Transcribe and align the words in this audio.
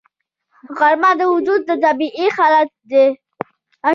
غرمه 0.77 1.11
د 1.19 1.21
وجود 1.33 1.61
طبیعي 1.83 2.27
حالت 2.35 2.69
دی 2.91 3.05